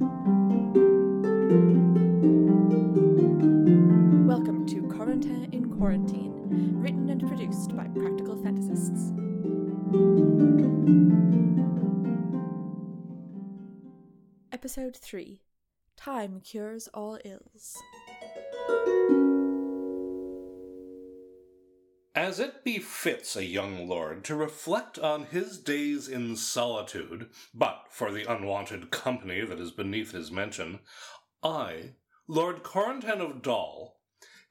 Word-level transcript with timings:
Welcome 0.00 0.16
to 4.68 4.80
Corentin 4.88 5.52
in 5.52 5.68
Quarantine, 5.76 6.32
written 6.80 7.10
and 7.10 7.28
produced 7.28 7.76
by 7.76 7.86
Practical 7.88 8.36
Fantasists. 8.36 9.12
Episode 14.52 14.96
3 14.96 15.42
Time 15.98 16.40
Cures 16.40 16.88
All 16.94 17.18
Ills. 17.22 17.76
As 22.20 22.38
it 22.38 22.64
befits 22.64 23.34
a 23.34 23.46
young 23.46 23.88
lord 23.88 24.24
to 24.24 24.34
reflect 24.34 24.98
on 24.98 25.24
his 25.24 25.56
days 25.56 26.06
in 26.06 26.36
solitude, 26.36 27.30
but 27.54 27.86
for 27.88 28.12
the 28.12 28.30
unwanted 28.30 28.90
company 28.90 29.40
that 29.40 29.58
is 29.58 29.70
beneath 29.70 30.12
his 30.12 30.30
mention, 30.30 30.80
I, 31.42 31.94
Lord 32.28 32.62
Corentin 32.62 33.22
of 33.22 33.40
Dal, 33.40 33.94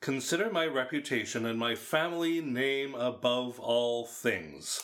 consider 0.02 0.52
my 0.52 0.66
reputation 0.66 1.46
and 1.46 1.60
my 1.60 1.76
family 1.76 2.42
name 2.42 2.96
above 2.96 3.60
all 3.60 4.08
things. 4.08 4.82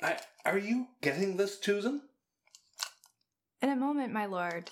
I, 0.00 0.18
are 0.44 0.58
you 0.58 0.86
getting 1.00 1.36
this, 1.36 1.58
Tuzen? 1.58 2.02
In 3.60 3.70
a 3.70 3.74
moment, 3.74 4.12
my 4.12 4.26
lord. 4.26 4.70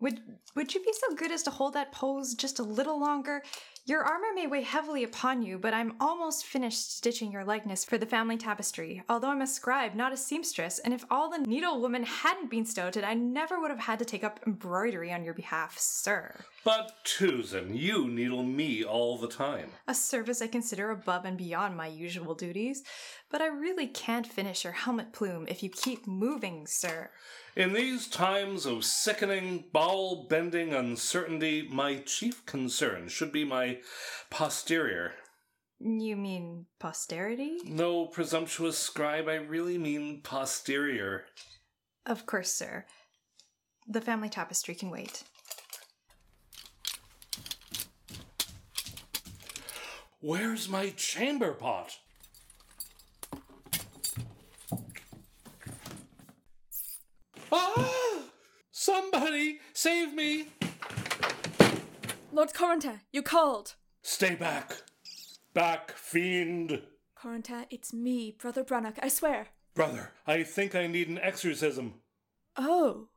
Would 0.00 0.20
would 0.56 0.74
you 0.74 0.80
be 0.82 0.92
so 0.92 1.14
good 1.14 1.30
as 1.30 1.44
to 1.44 1.50
hold 1.50 1.74
that 1.74 1.92
pose 1.92 2.34
just 2.34 2.58
a 2.58 2.64
little 2.64 2.98
longer? 2.98 3.42
Your 3.90 4.04
armor 4.04 4.28
may 4.36 4.46
weigh 4.46 4.62
heavily 4.62 5.02
upon 5.02 5.42
you, 5.42 5.58
but 5.58 5.74
I'm 5.74 5.94
almost 5.98 6.46
finished 6.46 6.96
stitching 6.96 7.32
your 7.32 7.42
likeness 7.42 7.84
for 7.84 7.98
the 7.98 8.06
family 8.06 8.36
tapestry, 8.36 9.02
although 9.08 9.30
I'm 9.30 9.42
a 9.42 9.48
scribe, 9.48 9.96
not 9.96 10.12
a 10.12 10.16
seamstress, 10.16 10.78
and 10.78 10.94
if 10.94 11.04
all 11.10 11.28
the 11.28 11.38
needlewomen 11.44 12.04
hadn't 12.04 12.50
been 12.50 12.64
stoated, 12.64 13.02
I 13.02 13.14
never 13.14 13.60
would 13.60 13.72
have 13.72 13.80
had 13.80 13.98
to 13.98 14.04
take 14.04 14.22
up 14.22 14.38
embroidery 14.46 15.12
on 15.12 15.24
your 15.24 15.34
behalf, 15.34 15.76
sir. 15.76 16.36
But, 16.62 16.92
Tuzen, 17.04 17.74
you 17.74 18.06
needle 18.06 18.42
me 18.42 18.84
all 18.84 19.16
the 19.16 19.28
time. 19.28 19.70
A 19.88 19.94
service 19.94 20.42
I 20.42 20.46
consider 20.46 20.90
above 20.90 21.24
and 21.24 21.38
beyond 21.38 21.74
my 21.74 21.86
usual 21.86 22.34
duties, 22.34 22.82
but 23.30 23.40
I 23.40 23.46
really 23.46 23.86
can't 23.86 24.26
finish 24.26 24.64
your 24.64 24.74
helmet 24.74 25.12
plume 25.14 25.46
if 25.48 25.62
you 25.62 25.70
keep 25.70 26.06
moving, 26.06 26.66
sir. 26.66 27.10
In 27.56 27.72
these 27.72 28.08
times 28.08 28.66
of 28.66 28.84
sickening, 28.84 29.64
bowel 29.72 30.26
bending 30.28 30.74
uncertainty, 30.74 31.66
my 31.70 31.96
chief 32.04 32.44
concern 32.44 33.08
should 33.08 33.32
be 33.32 33.44
my 33.44 33.78
posterior. 34.28 35.14
You 35.80 36.16
mean 36.16 36.66
posterity? 36.78 37.56
No, 37.64 38.06
presumptuous 38.06 38.76
scribe, 38.76 39.28
I 39.28 39.36
really 39.36 39.78
mean 39.78 40.20
posterior. 40.22 41.24
Of 42.04 42.26
course, 42.26 42.52
sir. 42.52 42.84
The 43.88 44.02
family 44.02 44.28
tapestry 44.28 44.74
can 44.74 44.90
wait. 44.90 45.22
Where's 50.22 50.68
my 50.68 50.90
chamber 50.90 51.52
pot? 51.52 51.98
Ah! 57.50 58.24
Somebody 58.70 59.60
save 59.72 60.12
me! 60.12 60.48
Lord 62.32 62.52
Corentin, 62.52 63.00
you 63.10 63.22
called! 63.22 63.76
Stay 64.02 64.34
back! 64.34 64.82
Back, 65.54 65.92
fiend! 65.92 66.82
Corentin, 67.14 67.64
it's 67.70 67.94
me, 67.94 68.36
Brother 68.38 68.62
Brannock, 68.62 68.98
I 69.02 69.08
swear. 69.08 69.46
Brother, 69.74 70.12
I 70.26 70.42
think 70.42 70.74
I 70.74 70.86
need 70.86 71.08
an 71.08 71.18
exorcism. 71.18 71.94
Oh. 72.56 73.08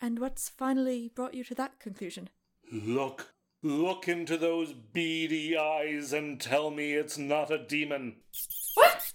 And 0.00 0.18
what's 0.18 0.48
finally 0.48 1.10
brought 1.14 1.34
you 1.34 1.44
to 1.44 1.54
that 1.56 1.78
conclusion? 1.80 2.30
Look, 2.72 3.34
look 3.62 4.08
into 4.08 4.36
those 4.36 4.72
beady 4.72 5.56
eyes 5.56 6.12
and 6.12 6.40
tell 6.40 6.70
me 6.70 6.94
it's 6.94 7.18
not 7.18 7.50
a 7.50 7.58
demon. 7.58 8.16
What? 8.74 9.12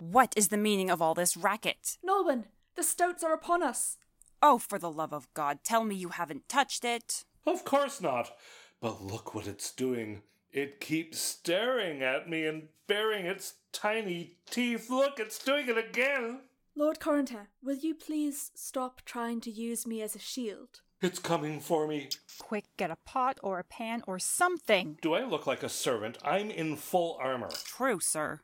What 0.00 0.32
is 0.36 0.48
the 0.48 0.56
meaning 0.56 0.90
of 0.90 1.00
all 1.00 1.14
this 1.14 1.36
racket? 1.36 1.98
Nolwenn, 2.06 2.44
the 2.76 2.82
stoats 2.82 3.22
are 3.22 3.32
upon 3.32 3.62
us. 3.62 3.98
Oh, 4.42 4.58
for 4.58 4.78
the 4.78 4.90
love 4.90 5.12
of 5.12 5.32
God, 5.34 5.60
tell 5.64 5.84
me 5.84 5.94
you 5.94 6.10
haven't 6.10 6.48
touched 6.48 6.84
it. 6.84 7.24
Of 7.46 7.64
course 7.64 8.00
not. 8.00 8.32
But 8.80 9.02
look 9.02 9.34
what 9.34 9.46
it's 9.46 9.72
doing. 9.72 10.22
It 10.52 10.80
keeps 10.80 11.18
staring 11.18 12.02
at 12.02 12.28
me 12.28 12.46
and 12.46 12.68
baring 12.86 13.26
its 13.26 13.54
tiny 13.72 14.36
teeth. 14.50 14.90
Look, 14.90 15.18
it's 15.18 15.42
doing 15.42 15.68
it 15.68 15.78
again. 15.78 16.40
Lord 16.76 17.00
Corentin, 17.00 17.46
will 17.62 17.76
you 17.76 17.94
please 17.94 18.50
stop 18.54 19.02
trying 19.04 19.40
to 19.42 19.50
use 19.50 19.86
me 19.86 20.02
as 20.02 20.14
a 20.14 20.18
shield? 20.20 20.80
It's 21.00 21.18
coming 21.18 21.60
for 21.60 21.86
me. 21.86 22.08
Quick, 22.38 22.64
get 22.76 22.90
a 22.90 22.96
pot 22.96 23.38
or 23.42 23.58
a 23.58 23.64
pan 23.64 24.02
or 24.06 24.18
something. 24.18 24.98
Do 25.02 25.14
I 25.14 25.24
look 25.24 25.46
like 25.46 25.62
a 25.62 25.68
servant? 25.68 26.18
I'm 26.24 26.50
in 26.50 26.76
full 26.76 27.18
armor. 27.20 27.50
True, 27.64 28.00
sir. 28.00 28.40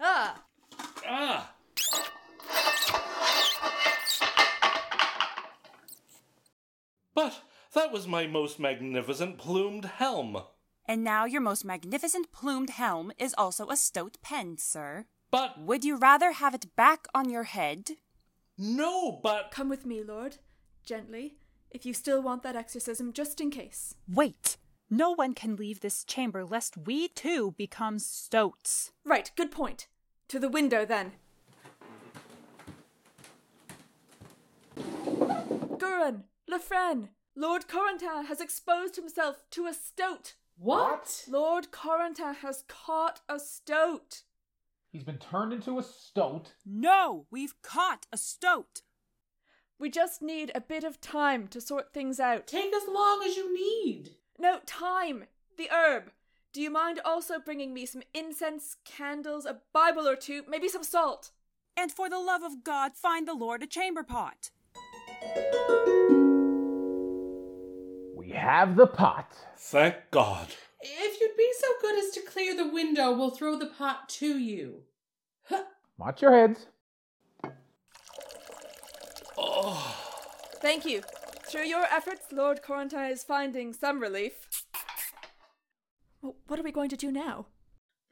Ah! 0.00 0.44
Ah! 1.06 1.52
But 7.14 7.42
that 7.74 7.92
was 7.92 8.06
my 8.06 8.26
most 8.26 8.58
magnificent 8.58 9.38
plumed 9.38 9.84
helm. 9.84 10.38
And 10.86 11.04
now 11.04 11.24
your 11.24 11.40
most 11.40 11.64
magnificent 11.64 12.32
plumed 12.32 12.70
helm 12.70 13.12
is 13.18 13.34
also 13.36 13.68
a 13.68 13.76
stout 13.76 14.16
pen, 14.22 14.56
sir. 14.58 15.06
But 15.30 15.60
Would 15.60 15.84
you 15.84 15.96
rather 15.96 16.32
have 16.32 16.54
it 16.54 16.74
back 16.76 17.06
on 17.14 17.28
your 17.28 17.44
head? 17.44 17.90
no, 18.56 19.12
but 19.22 19.50
Come 19.50 19.68
with 19.68 19.84
me, 19.84 20.02
Lord. 20.02 20.36
Gently, 20.84 21.36
if 21.70 21.84
you 21.84 21.94
still 21.94 22.22
want 22.22 22.42
that 22.42 22.56
exorcism, 22.56 23.12
just 23.12 23.40
in 23.40 23.50
case. 23.50 23.94
Wait! 24.12 24.56
No 24.90 25.10
one 25.10 25.34
can 25.34 25.56
leave 25.56 25.80
this 25.80 26.02
chamber 26.02 26.44
lest 26.44 26.76
we 26.76 27.08
too 27.08 27.54
become 27.58 27.98
stoats. 27.98 28.92
Right, 29.04 29.30
good 29.36 29.50
point. 29.50 29.86
To 30.28 30.38
the 30.38 30.48
window, 30.48 30.86
then. 30.86 31.12
Gurin, 34.76 36.22
Lefren, 36.50 37.08
Lord 37.36 37.68
Corentin 37.68 38.24
has 38.26 38.40
exposed 38.40 38.96
himself 38.96 39.44
to 39.50 39.66
a 39.66 39.74
stoat. 39.74 40.34
What? 40.56 41.24
Lord 41.28 41.70
Corentin 41.70 42.36
has 42.36 42.64
caught 42.66 43.20
a 43.28 43.38
stoat. 43.38 44.22
He's 44.90 45.04
been 45.04 45.18
turned 45.18 45.52
into 45.52 45.78
a 45.78 45.82
stoat. 45.82 46.54
No, 46.64 47.26
we've 47.30 47.60
caught 47.62 48.06
a 48.10 48.16
stoat. 48.16 48.82
We 49.80 49.90
just 49.90 50.22
need 50.22 50.50
a 50.56 50.60
bit 50.60 50.82
of 50.82 51.00
time 51.00 51.46
to 51.48 51.60
sort 51.60 51.92
things 51.92 52.18
out. 52.18 52.48
Take 52.48 52.74
as 52.74 52.88
long 52.88 53.22
as 53.24 53.36
you 53.36 53.54
need. 53.54 54.16
No, 54.36 54.58
thyme! 54.66 55.24
The 55.56 55.68
herb! 55.70 56.10
Do 56.52 56.60
you 56.60 56.70
mind 56.70 57.00
also 57.04 57.38
bringing 57.38 57.72
me 57.72 57.86
some 57.86 58.02
incense, 58.12 58.76
candles, 58.84 59.46
a 59.46 59.58
Bible 59.72 60.08
or 60.08 60.16
two, 60.16 60.42
maybe 60.48 60.68
some 60.68 60.82
salt? 60.82 61.30
And 61.76 61.92
for 61.92 62.10
the 62.10 62.18
love 62.18 62.42
of 62.42 62.64
God, 62.64 62.96
find 62.96 63.28
the 63.28 63.34
Lord 63.34 63.62
a 63.62 63.68
chamber 63.68 64.02
pot. 64.02 64.50
We 68.16 68.30
have 68.30 68.74
the 68.74 68.88
pot. 68.88 69.32
thank 69.56 69.94
God. 70.10 70.48
If 70.80 71.20
you'd 71.20 71.36
be 71.36 71.52
so 71.60 71.68
good 71.80 71.98
as 72.04 72.10
to 72.14 72.20
clear 72.22 72.56
the 72.56 72.68
window, 72.68 73.16
we'll 73.16 73.30
throw 73.30 73.56
the 73.56 73.66
pot 73.66 74.08
to 74.08 74.38
you. 74.38 74.82
Watch 75.98 76.22
your 76.22 76.32
heads. 76.32 76.66
Oh, 79.60 79.96
Thank 80.62 80.84
you. 80.84 81.02
Through 81.48 81.64
your 81.64 81.82
efforts, 81.84 82.26
Lord 82.30 82.62
Corentin 82.62 83.10
is 83.10 83.24
finding 83.24 83.72
some 83.72 83.98
relief. 84.00 84.34
Well, 86.22 86.36
what 86.46 86.60
are 86.60 86.62
we 86.62 86.70
going 86.70 86.90
to 86.90 86.96
do 86.96 87.10
now? 87.10 87.46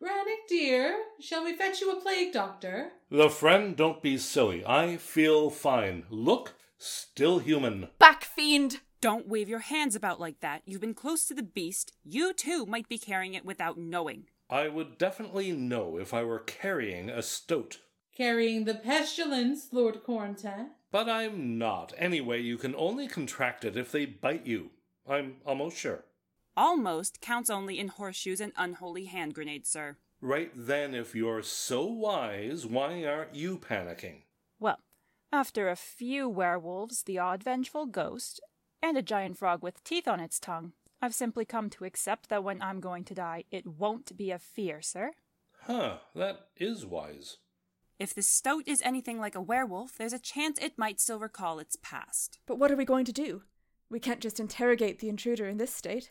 Brannock, 0.03 0.49
dear, 0.49 0.97
shall 1.21 1.45
we 1.45 1.55
fetch 1.55 1.81
you 1.81 1.93
a 1.93 2.01
plague 2.01 2.33
doctor? 2.33 2.91
the 3.11 3.31
friend, 3.31 3.77
don't 3.77 4.03
be 4.03 4.19
silly. 4.19 4.65
I 4.67 4.97
feel 4.97 5.49
fine. 5.51 6.05
Look, 6.11 6.55
still 6.79 7.39
human. 7.39 7.89
Back, 7.99 8.25
fiend! 8.25 8.81
Don't 9.01 9.29
wave 9.29 9.49
your 9.49 9.61
hands 9.61 9.95
about 9.95 10.19
like 10.19 10.41
that. 10.41 10.63
You've 10.67 10.81
been 10.81 10.95
close 10.95 11.27
to 11.27 11.35
the 11.35 11.43
beast. 11.45 11.93
You 12.03 12.33
too 12.33 12.67
might 12.67 12.89
be 12.89 12.99
carrying 12.99 13.35
it 13.35 13.45
without 13.45 13.79
knowing. 13.79 14.25
I 14.51 14.67
would 14.69 14.99
definitely 14.99 15.53
know 15.53 15.97
if 15.97 16.13
I 16.13 16.25
were 16.25 16.41
carrying 16.41 17.09
a 17.09 17.23
stoat. 17.23 17.79
Carrying 18.17 18.65
the 18.65 18.75
pestilence, 18.75 19.69
Lord 19.73 20.03
Corentin. 20.03 20.71
But 20.97 21.11
I'm 21.11 21.59
not. 21.59 21.93
Anyway, 21.99 22.41
you 22.41 22.57
can 22.57 22.75
only 22.75 23.07
contract 23.07 23.67
it 23.67 23.77
if 23.77 23.93
they 23.93 24.07
bite 24.07 24.47
you. 24.47 24.71
I'm 25.07 25.37
almost 25.45 25.77
sure. 25.77 26.07
Almost 26.57 27.21
counts 27.21 27.51
only 27.51 27.79
in 27.79 27.89
horseshoes 27.89 28.41
and 28.41 28.55
unholy 28.57 29.05
hand 29.05 29.35
grenades, 29.35 29.69
sir. 29.69 29.99
Right 30.23 30.51
then, 30.55 30.95
if 30.95 31.15
you're 31.15 31.43
so 31.43 31.85
wise, 31.85 32.65
why 32.65 33.05
aren't 33.05 33.35
you 33.35 33.59
panicking? 33.59 34.23
Well, 34.59 34.79
after 35.31 35.69
a 35.69 35.77
few 35.77 36.31
werewolves, 36.31 37.03
the 37.03 37.19
odd 37.19 37.45
vengeful 37.45 37.85
ghost, 37.85 38.41
and 38.83 38.97
a 38.97 39.03
giant 39.03 39.37
frog 39.37 39.63
with 39.63 39.85
teeth 39.85 40.09
on 40.09 40.19
its 40.19 40.41
tongue, 40.41 40.73
I've 41.03 41.15
simply 41.15 41.45
come 41.45 41.69
to 41.69 41.85
accept 41.85 42.31
that 42.31 42.43
when 42.43 42.63
I'm 42.63 42.81
going 42.81 43.05
to 43.05 43.15
die, 43.15 43.45
it 43.51 43.67
won't 43.67 44.17
be 44.17 44.31
a 44.31 44.39
fear, 44.39 44.81
sir. 44.81 45.11
Huh, 45.65 45.99
that 46.15 46.47
is 46.57 46.87
wise. 46.87 47.37
If 47.99 48.13
the 48.13 48.21
stoat 48.21 48.65
is 48.67 48.83
anything 48.83 49.19
like 49.19 49.35
a 49.35 49.41
werewolf, 49.41 49.97
there's 49.97 50.13
a 50.13 50.19
chance 50.19 50.59
it 50.59 50.77
might 50.77 51.01
still 51.01 51.19
recall 51.19 51.59
its 51.59 51.77
past. 51.83 52.39
But 52.47 52.59
what 52.59 52.71
are 52.71 52.77
we 52.77 52.85
going 52.85 53.07
to 53.07 53.13
do? 53.13 53.43
We 53.89 54.01
can't 54.01 54.21
just 54.21 54.39
interrogate 54.39 54.99
the 54.99 55.09
intruder 55.09 55.49
in 55.49 55.57
this 55.57 55.75
state. 55.75 56.11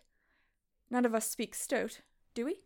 None 0.90 1.06
of 1.06 1.14
us 1.14 1.30
speak 1.30 1.54
stoat, 1.54 2.02
do 2.34 2.46
we? 2.46 2.62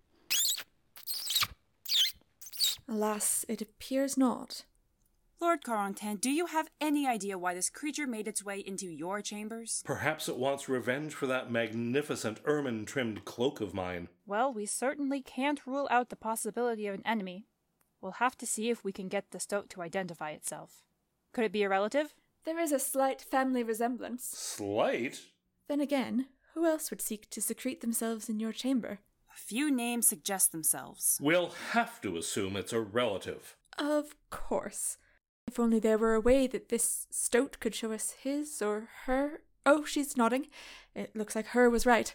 Alas, 2.88 3.44
it 3.50 3.62
appears 3.62 4.18
not. 4.18 4.64
Lord 5.42 5.64
Corentin, 5.64 6.18
do 6.18 6.30
you 6.30 6.48
have 6.48 6.70
any 6.80 7.06
idea 7.06 7.38
why 7.38 7.54
this 7.54 7.70
creature 7.70 8.08
made 8.08 8.28
its 8.28 8.44
way 8.44 8.60
into 8.60 8.88
your 8.88 9.22
chambers? 9.22 9.84
Perhaps 9.86 10.30
it 10.30 10.38
wants 10.38 10.70
revenge 10.70 11.14
for 11.14 11.28
that 11.28 11.52
magnificent 11.52 12.40
ermine 12.46 12.86
trimmed 12.86 13.26
cloak 13.26 13.60
of 13.60 13.74
mine. 13.74 14.08
Well, 14.26 14.54
we 14.54 14.66
certainly 14.66 15.22
can't 15.22 15.66
rule 15.66 15.88
out 15.92 16.10
the 16.10 16.16
possibility 16.16 16.88
of 16.88 16.96
an 16.96 17.06
enemy. 17.06 17.46
We'll 18.02 18.14
have 18.14 18.38
to 18.38 18.46
see 18.46 18.70
if 18.70 18.84
we 18.84 18.92
can 18.92 19.08
get 19.08 19.32
the 19.32 19.40
stoat 19.40 19.70
to 19.72 19.82
identify 19.82 20.32
itself. 20.32 20.84
Could 21.34 21.44
it 21.44 21.52
be 21.52 21.64
a 21.64 21.70
relative? 21.70 22.14
There 22.46 22.60
is 22.60 22.72
a 22.72 22.80
slight 22.80 23.22
family 23.22 23.64
resemblance. 23.64 24.24
Slight? 24.24 25.22
Then 25.68 25.82
again, 25.82 26.28
who 26.54 26.66
else 26.66 26.90
would 26.90 27.02
seek 27.02 27.30
to 27.30 27.42
secrete 27.42 27.82
themselves 27.82 28.30
in 28.30 28.40
your 28.40 28.54
chamber? 28.54 29.00
A 29.34 29.38
few 29.38 29.70
names 29.70 30.08
suggest 30.08 30.52
themselves. 30.52 31.18
We'll 31.22 31.52
have 31.72 32.02
to 32.02 32.18
assume 32.18 32.56
it's 32.56 32.74
a 32.74 32.80
relative. 32.80 33.56
Of 33.78 34.16
course. 34.30 34.98
If 35.48 35.60
only 35.60 35.80
there 35.80 35.98
were 35.98 36.16
a 36.16 36.22
way 36.22 36.48
that 36.48 36.70
this 36.70 37.08
stoat 37.10 37.60
could 37.60 37.76
show 37.76 37.92
us 37.92 38.16
his 38.22 38.62
or 38.62 38.90
her. 39.06 39.42
Oh, 39.66 39.84
she's 39.84 40.18
nodding. 40.18 40.48
It 40.96 41.16
looks 41.16 41.36
like 41.36 41.48
her 41.48 41.70
was 41.70 41.86
right. 41.86 42.14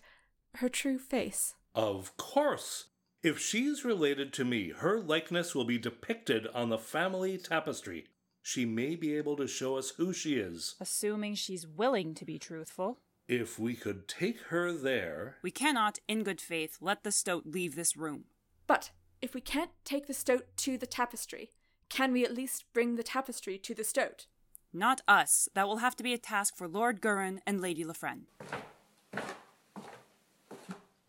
Her 0.56 0.68
true 0.68 0.98
face. 0.98 1.54
Of 1.74 2.16
course. 2.16 2.86
If 3.24 3.40
she's 3.40 3.86
related 3.86 4.34
to 4.34 4.44
me, 4.44 4.68
her 4.68 5.00
likeness 5.00 5.54
will 5.54 5.64
be 5.64 5.78
depicted 5.78 6.46
on 6.48 6.68
the 6.68 6.76
family 6.76 7.38
tapestry. 7.38 8.04
She 8.42 8.66
may 8.66 8.96
be 8.96 9.16
able 9.16 9.34
to 9.38 9.46
show 9.46 9.78
us 9.78 9.92
who 9.96 10.12
she 10.12 10.34
is. 10.34 10.74
Assuming 10.78 11.34
she's 11.34 11.66
willing 11.66 12.14
to 12.16 12.26
be 12.26 12.38
truthful. 12.38 12.98
If 13.26 13.58
we 13.58 13.76
could 13.76 14.08
take 14.08 14.42
her 14.48 14.72
there. 14.72 15.38
We 15.40 15.50
cannot, 15.50 16.00
in 16.06 16.22
good 16.22 16.38
faith, 16.38 16.76
let 16.82 17.02
the 17.02 17.10
stoat 17.10 17.46
leave 17.46 17.76
this 17.76 17.96
room. 17.96 18.24
But 18.66 18.90
if 19.22 19.32
we 19.32 19.40
can't 19.40 19.70
take 19.86 20.06
the 20.06 20.12
stoat 20.12 20.54
to 20.58 20.76
the 20.76 20.86
tapestry, 20.86 21.48
can 21.88 22.12
we 22.12 22.26
at 22.26 22.34
least 22.34 22.66
bring 22.74 22.96
the 22.96 23.02
tapestry 23.02 23.56
to 23.56 23.74
the 23.74 23.84
stoat? 23.84 24.26
Not 24.70 25.00
us. 25.08 25.48
That 25.54 25.66
will 25.66 25.78
have 25.78 25.96
to 25.96 26.02
be 26.02 26.12
a 26.12 26.18
task 26.18 26.58
for 26.58 26.68
Lord 26.68 27.00
Gurin 27.00 27.38
and 27.46 27.62
Lady 27.62 27.86
Lefren. 27.86 28.24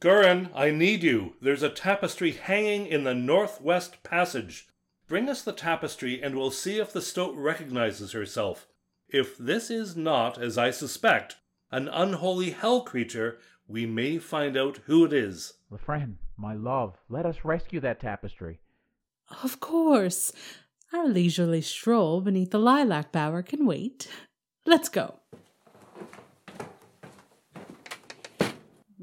Gurin, 0.06 0.52
I 0.54 0.70
need 0.70 1.02
you. 1.02 1.34
There's 1.42 1.64
a 1.64 1.70
tapestry 1.70 2.34
hanging 2.34 2.86
in 2.86 3.06
the 3.06 3.16
northwest 3.16 4.04
passage. 4.04 4.68
Bring 5.08 5.28
us 5.28 5.42
the 5.42 5.52
tapestry 5.52 6.22
and 6.22 6.36
we'll 6.36 6.52
see 6.52 6.78
if 6.78 6.94
the 6.94 7.02
stoat 7.02 7.36
recognizes 7.36 8.12
herself. 8.12 8.68
If 9.10 9.36
this 9.36 9.72
is 9.72 9.96
not, 9.96 10.38
as 10.38 10.60
I 10.60 10.70
suspect, 10.70 11.38
an 11.72 11.88
unholy 11.88 12.52
hell 12.52 12.82
creature, 12.82 13.40
we 13.68 13.88
may 13.88 14.20
find 14.20 14.56
out 14.56 14.82
who 14.86 15.06
it 15.06 15.12
is. 15.12 15.54
Lefren, 15.72 16.18
my 16.38 16.54
love, 16.54 17.00
let 17.10 17.26
us 17.26 17.44
rescue 17.44 17.80
that 17.80 18.00
tapestry. 18.00 18.60
Of 19.42 19.60
course. 19.60 20.32
Our 20.94 21.08
leisurely 21.08 21.62
stroll 21.62 22.22
beneath 22.22 22.52
the 22.52 22.60
lilac 22.60 23.12
bower 23.12 23.42
can 23.42 23.66
wait. 23.66 24.08
Let's 24.68 24.88
go. 24.88 25.22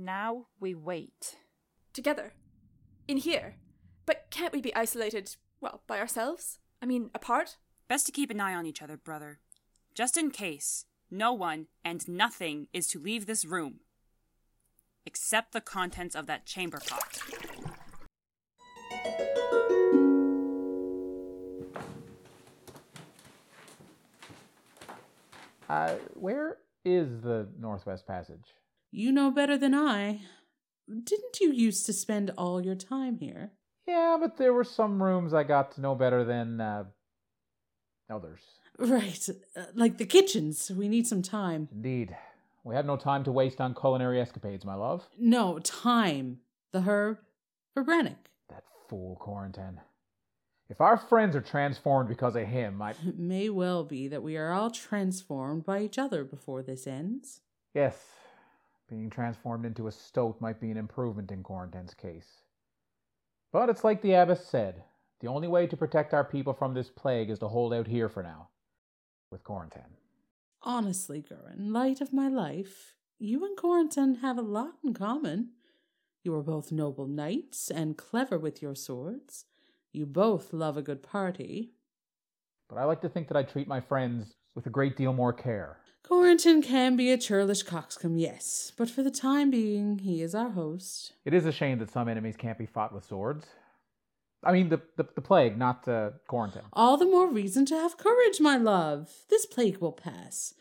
Now 0.04 0.46
we 0.58 0.74
wait. 0.74 1.36
Together. 1.92 2.32
In 3.06 3.18
here. 3.18 3.54
But 4.04 4.26
can't 4.30 4.52
we 4.52 4.60
be 4.60 4.74
isolated, 4.74 5.36
well, 5.60 5.82
by 5.86 6.00
ourselves? 6.00 6.58
I 6.82 6.86
mean, 6.86 7.10
apart? 7.14 7.56
Best 7.86 8.06
to 8.06 8.12
keep 8.12 8.28
an 8.28 8.40
eye 8.40 8.52
on 8.52 8.66
each 8.66 8.82
other, 8.82 8.96
brother. 8.96 9.38
Just 9.94 10.16
in 10.16 10.32
case, 10.32 10.86
no 11.08 11.32
one 11.32 11.68
and 11.84 12.08
nothing 12.08 12.66
is 12.72 12.88
to 12.88 12.98
leave 12.98 13.26
this 13.26 13.44
room. 13.44 13.78
Except 15.06 15.52
the 15.52 15.60
contents 15.60 16.16
of 16.16 16.26
that 16.26 16.46
chamber 16.46 16.80
pot. 16.84 17.22
Uh, 25.68 25.94
where 26.14 26.56
is 26.84 27.20
the 27.20 27.46
Northwest 27.56 28.04
Passage? 28.04 28.56
You 28.94 29.10
know 29.10 29.30
better 29.30 29.56
than 29.56 29.74
I. 29.74 30.20
Didn't 30.86 31.40
you 31.40 31.50
used 31.50 31.86
to 31.86 31.94
spend 31.94 32.30
all 32.36 32.60
your 32.60 32.74
time 32.74 33.16
here? 33.16 33.52
Yeah, 33.86 34.18
but 34.20 34.36
there 34.36 34.52
were 34.52 34.64
some 34.64 35.02
rooms 35.02 35.32
I 35.32 35.44
got 35.44 35.72
to 35.72 35.80
know 35.80 35.94
better 35.94 36.24
than 36.24 36.60
uh, 36.60 36.84
others. 38.10 38.40
Right, 38.78 39.26
uh, 39.56 39.64
like 39.74 39.96
the 39.96 40.04
kitchens. 40.04 40.70
We 40.70 40.88
need 40.88 41.06
some 41.06 41.22
thyme. 41.22 41.68
Indeed. 41.72 42.14
We 42.64 42.74
have 42.74 42.84
no 42.84 42.98
time 42.98 43.24
to 43.24 43.32
waste 43.32 43.62
on 43.62 43.74
culinary 43.74 44.20
escapades, 44.20 44.64
my 44.64 44.74
love. 44.74 45.08
No, 45.18 45.58
thyme. 45.64 46.40
The 46.72 46.82
herb 46.82 47.18
for 47.72 47.84
Brannock. 47.84 48.16
That 48.50 48.64
fool 48.88 49.16
Corentin. 49.20 49.80
If 50.68 50.82
our 50.82 50.98
friends 50.98 51.34
are 51.34 51.40
transformed 51.40 52.10
because 52.10 52.36
of 52.36 52.46
him, 52.46 52.82
I. 52.82 52.90
It 52.90 53.18
may 53.18 53.48
well 53.48 53.84
be 53.84 54.06
that 54.08 54.22
we 54.22 54.36
are 54.36 54.52
all 54.52 54.70
transformed 54.70 55.64
by 55.64 55.80
each 55.80 55.98
other 55.98 56.24
before 56.24 56.62
this 56.62 56.86
ends. 56.86 57.40
Yes, 57.74 57.96
being 58.92 59.08
transformed 59.08 59.64
into 59.64 59.86
a 59.86 59.92
stoat 59.92 60.38
might 60.38 60.60
be 60.60 60.70
an 60.70 60.76
improvement 60.76 61.30
in 61.32 61.42
Corentin's 61.42 61.94
case. 61.94 62.42
But 63.50 63.70
it's 63.70 63.84
like 63.84 64.02
the 64.02 64.12
abbess 64.12 64.46
said 64.46 64.84
the 65.20 65.28
only 65.28 65.48
way 65.48 65.66
to 65.66 65.76
protect 65.78 66.12
our 66.12 66.24
people 66.24 66.52
from 66.52 66.74
this 66.74 66.90
plague 66.90 67.30
is 67.30 67.38
to 67.38 67.48
hold 67.48 67.72
out 67.72 67.86
here 67.86 68.10
for 68.10 68.22
now, 68.22 68.48
with 69.30 69.44
Corentin. 69.44 69.96
Honestly, 70.62 71.22
Gurin, 71.22 71.72
light 71.72 72.02
of 72.02 72.12
my 72.12 72.28
life, 72.28 72.94
you 73.18 73.46
and 73.46 73.56
Corentin 73.56 74.16
have 74.16 74.36
a 74.36 74.42
lot 74.42 74.74
in 74.84 74.92
common. 74.92 75.52
You 76.22 76.34
are 76.34 76.42
both 76.42 76.70
noble 76.70 77.06
knights 77.06 77.70
and 77.70 77.96
clever 77.96 78.38
with 78.38 78.60
your 78.60 78.74
swords. 78.74 79.46
You 79.92 80.04
both 80.04 80.52
love 80.52 80.76
a 80.76 80.82
good 80.82 81.02
party. 81.02 81.72
But 82.68 82.76
I 82.76 82.84
like 82.84 83.00
to 83.00 83.08
think 83.08 83.28
that 83.28 83.38
I 83.38 83.42
treat 83.42 83.66
my 83.66 83.80
friends 83.80 84.34
with 84.54 84.66
a 84.66 84.70
great 84.70 84.96
deal 84.96 85.14
more 85.14 85.32
care. 85.32 85.78
Corentin 86.04 86.62
can 86.62 86.96
be 86.96 87.10
a 87.12 87.18
churlish 87.18 87.62
coxcomb, 87.62 88.16
yes, 88.16 88.72
but 88.76 88.90
for 88.90 89.02
the 89.02 89.10
time 89.10 89.50
being, 89.50 90.00
he 90.00 90.20
is 90.20 90.34
our 90.34 90.50
host. 90.50 91.12
It 91.24 91.32
is 91.32 91.46
a 91.46 91.52
shame 91.52 91.78
that 91.78 91.90
some 91.90 92.08
enemies 92.08 92.36
can't 92.36 92.58
be 92.58 92.66
fought 92.66 92.92
with 92.92 93.04
swords. 93.04 93.46
I 94.44 94.52
mean, 94.52 94.68
the, 94.68 94.80
the, 94.96 95.04
the 95.14 95.20
plague, 95.20 95.56
not 95.56 95.86
uh. 95.86 96.10
All 96.72 96.96
the 96.96 97.06
more 97.06 97.28
reason 97.28 97.64
to 97.66 97.76
have 97.76 97.96
courage, 97.96 98.40
my 98.40 98.56
love. 98.56 99.10
This 99.30 99.46
plague 99.46 99.78
will 99.78 99.92
pass. 99.92 100.54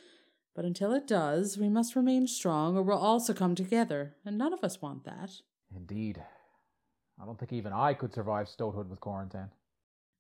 But 0.56 0.66
until 0.66 0.94
it 0.94 1.08
does, 1.08 1.58
we 1.58 1.70
must 1.70 1.96
remain 1.96 2.28
strong 2.28 2.78
or 2.78 2.84
we'll 2.84 2.98
all 2.98 3.20
succumb 3.20 3.56
together, 3.56 4.16
and 4.24 4.38
none 4.38 4.54
of 4.54 4.64
us 4.64 4.82
want 4.82 5.06
that. 5.06 5.32
Indeed. 5.76 6.22
I 7.20 7.26
don't 7.26 7.40
think 7.40 7.54
even 7.54 7.74
I 7.74 7.94
could 7.94 8.14
survive 8.14 8.48
stoathood 8.48 8.90
with 8.90 9.00
Corentin. 9.00 9.50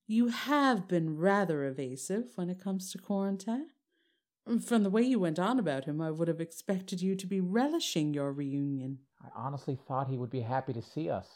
You 0.07 0.29
have 0.29 0.87
been 0.87 1.17
rather 1.17 1.65
evasive 1.65 2.31
when 2.35 2.49
it 2.49 2.63
comes 2.63 2.91
to 2.91 2.97
Corentin. 2.97 3.67
From 4.65 4.83
the 4.83 4.89
way 4.89 5.03
you 5.03 5.19
went 5.19 5.39
on 5.39 5.59
about 5.59 5.85
him, 5.85 6.01
I 6.01 6.11
would 6.11 6.27
have 6.27 6.41
expected 6.41 7.01
you 7.01 7.15
to 7.15 7.27
be 7.27 7.39
relishing 7.39 8.13
your 8.13 8.31
reunion. 8.31 8.99
I 9.23 9.29
honestly 9.35 9.77
thought 9.87 10.07
he 10.07 10.17
would 10.17 10.31
be 10.31 10.41
happy 10.41 10.73
to 10.73 10.81
see 10.81 11.09
us. 11.09 11.27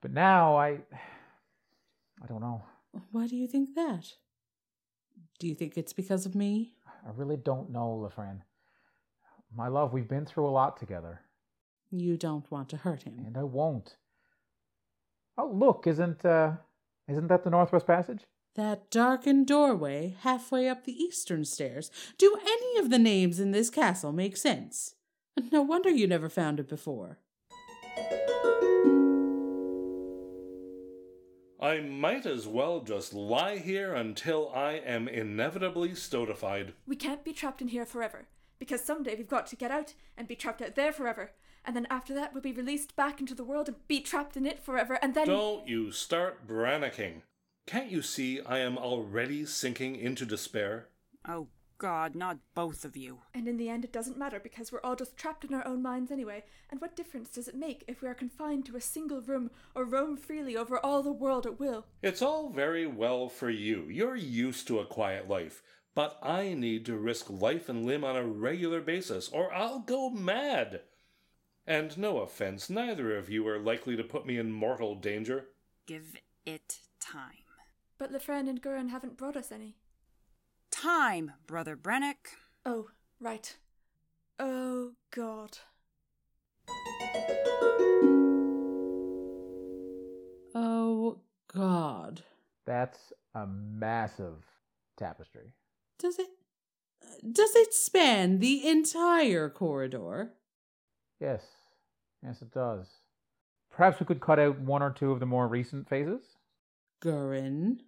But 0.00 0.12
now 0.12 0.56
I. 0.56 0.78
I 2.22 2.26
don't 2.26 2.40
know. 2.40 2.62
Why 3.10 3.26
do 3.26 3.36
you 3.36 3.46
think 3.46 3.74
that? 3.74 4.14
Do 5.38 5.46
you 5.46 5.54
think 5.54 5.76
it's 5.76 5.92
because 5.92 6.26
of 6.26 6.34
me? 6.34 6.74
I 7.06 7.10
really 7.14 7.36
don't 7.36 7.70
know, 7.70 8.08
Lefren. 8.08 8.40
My 9.54 9.68
love, 9.68 9.92
we've 9.92 10.08
been 10.08 10.26
through 10.26 10.48
a 10.48 10.50
lot 10.50 10.78
together. 10.78 11.20
You 11.90 12.16
don't 12.16 12.50
want 12.50 12.68
to 12.70 12.76
hurt 12.76 13.02
him. 13.02 13.22
And 13.26 13.36
I 13.36 13.42
won't. 13.42 13.96
Oh, 15.36 15.50
look, 15.52 15.86
isn't 15.86 16.24
uh 16.24 16.52
isn't 17.08 17.26
that 17.28 17.44
the 17.44 17.50
Northwest 17.50 17.86
Passage? 17.86 18.24
That 18.54 18.88
darkened 18.88 19.48
doorway 19.48 20.14
halfway 20.20 20.68
up 20.68 20.84
the 20.84 20.92
eastern 20.92 21.44
stairs. 21.44 21.90
Do 22.18 22.38
any 22.40 22.78
of 22.78 22.88
the 22.88 23.00
names 23.00 23.40
in 23.40 23.50
this 23.50 23.68
castle 23.68 24.12
make 24.12 24.36
sense? 24.36 24.94
No 25.50 25.62
wonder 25.62 25.90
you 25.90 26.06
never 26.06 26.28
found 26.28 26.60
it 26.60 26.68
before. 26.68 27.18
I 31.60 31.80
might 31.80 32.26
as 32.26 32.46
well 32.46 32.80
just 32.80 33.12
lie 33.12 33.56
here 33.56 33.92
until 33.94 34.52
I 34.54 34.74
am 34.74 35.08
inevitably 35.08 35.96
stoatified. 35.96 36.74
We 36.86 36.94
can't 36.94 37.24
be 37.24 37.32
trapped 37.32 37.60
in 37.60 37.68
here 37.68 37.86
forever, 37.86 38.28
because 38.60 38.84
someday 38.84 39.16
we've 39.16 39.26
got 39.26 39.48
to 39.48 39.56
get 39.56 39.72
out 39.72 39.94
and 40.16 40.28
be 40.28 40.36
trapped 40.36 40.62
out 40.62 40.76
there 40.76 40.92
forever. 40.92 41.32
And 41.64 41.74
then 41.74 41.88
after 41.90 42.14
that, 42.14 42.32
we'll 42.32 42.42
be 42.42 42.52
released 42.52 42.94
back 42.94 43.18
into 43.18 43.34
the 43.34 43.44
world 43.44 43.66
and 43.66 43.88
be 43.88 44.00
trapped 44.00 44.36
in 44.36 44.46
it 44.46 44.62
forever, 44.62 44.98
and 45.02 45.14
then. 45.14 45.26
Don't 45.26 45.66
you 45.66 45.90
start 45.90 46.46
brannocking. 46.46 47.22
Can't 47.66 47.90
you 47.90 48.02
see 48.02 48.40
I 48.42 48.58
am 48.58 48.76
already 48.76 49.46
sinking 49.46 49.96
into 49.96 50.26
despair? 50.26 50.88
Oh, 51.26 51.48
God, 51.78 52.14
not 52.14 52.38
both 52.54 52.84
of 52.84 52.96
you. 52.96 53.18
And 53.32 53.48
in 53.48 53.56
the 53.56 53.68
end, 53.68 53.84
it 53.84 53.92
doesn't 53.92 54.18
matter 54.18 54.38
because 54.38 54.70
we're 54.70 54.82
all 54.82 54.96
just 54.96 55.16
trapped 55.16 55.44
in 55.44 55.54
our 55.54 55.66
own 55.66 55.82
minds 55.82 56.12
anyway. 56.12 56.44
And 56.70 56.80
what 56.80 56.94
difference 56.94 57.30
does 57.30 57.48
it 57.48 57.54
make 57.54 57.84
if 57.88 58.02
we 58.02 58.08
are 58.08 58.14
confined 58.14 58.66
to 58.66 58.76
a 58.76 58.80
single 58.80 59.20
room 59.20 59.50
or 59.74 59.84
roam 59.84 60.16
freely 60.16 60.56
over 60.56 60.78
all 60.78 61.02
the 61.02 61.12
world 61.12 61.46
at 61.46 61.58
will? 61.58 61.86
It's 62.02 62.22
all 62.22 62.50
very 62.50 62.86
well 62.86 63.28
for 63.28 63.50
you. 63.50 63.86
You're 63.88 64.16
used 64.16 64.66
to 64.68 64.78
a 64.78 64.86
quiet 64.86 65.28
life. 65.28 65.62
But 65.94 66.18
I 66.22 66.54
need 66.54 66.84
to 66.86 66.96
risk 66.96 67.30
life 67.30 67.68
and 67.68 67.86
limb 67.86 68.04
on 68.04 68.16
a 68.16 68.26
regular 68.26 68.80
basis, 68.80 69.28
or 69.28 69.52
I'll 69.54 69.78
go 69.78 70.10
mad. 70.10 70.80
And 71.66 71.96
no 71.96 72.18
offense, 72.18 72.68
neither 72.68 73.16
of 73.16 73.30
you 73.30 73.46
are 73.48 73.58
likely 73.58 73.96
to 73.96 74.04
put 74.04 74.26
me 74.26 74.36
in 74.36 74.52
mortal 74.52 74.96
danger. 74.96 75.46
Give 75.86 76.16
it 76.44 76.78
time. 77.00 77.43
But 77.98 78.12
Lefren 78.12 78.48
and 78.48 78.60
Gurin 78.60 78.90
haven't 78.90 79.16
brought 79.16 79.36
us 79.36 79.52
any. 79.52 79.76
Thyme, 80.70 81.32
Brother 81.46 81.76
Brannock. 81.76 82.34
Oh, 82.66 82.88
right. 83.20 83.56
Oh, 84.38 84.92
God. 85.10 85.58
Oh, 90.54 91.20
God. 91.52 92.22
That's 92.66 93.12
a 93.34 93.46
massive 93.46 94.44
tapestry. 94.96 95.52
Does 95.98 96.18
it. 96.18 96.28
Does 97.30 97.54
it 97.54 97.72
span 97.72 98.38
the 98.40 98.66
entire 98.66 99.48
corridor? 99.48 100.32
Yes, 101.20 101.42
yes, 102.24 102.42
it 102.42 102.52
does. 102.52 102.86
Perhaps 103.70 104.00
we 104.00 104.06
could 104.06 104.20
cut 104.20 104.38
out 104.38 104.58
one 104.58 104.82
or 104.82 104.90
two 104.90 105.12
of 105.12 105.20
the 105.20 105.26
more 105.26 105.46
recent 105.46 105.88
phases. 105.88 106.22
Gurin, 107.04 107.78